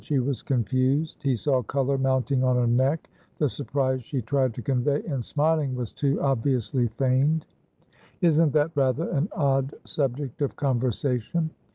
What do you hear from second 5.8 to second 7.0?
too obviously